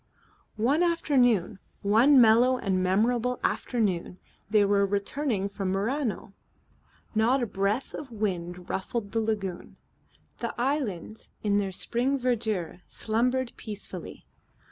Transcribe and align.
One 0.55 0.81
afternoon, 0.81 1.59
one 1.83 2.19
mellow 2.19 2.57
and 2.57 2.81
memorable 2.81 3.39
afternoon, 3.43 4.17
they 4.49 4.65
were 4.65 4.83
returning 4.83 5.47
from 5.47 5.69
Murano. 5.71 6.33
Not 7.13 7.43
a 7.43 7.45
breath 7.45 7.93
of 7.93 8.11
wind 8.11 8.67
ruffled 8.67 9.11
the 9.11 9.21
lagoon. 9.21 9.77
The 10.39 10.55
islands 10.59 11.29
in 11.43 11.59
their 11.59 11.71
spring 11.71 12.17
verdure 12.17 12.81
slumbered 12.87 13.53
peacefully. 13.57 14.25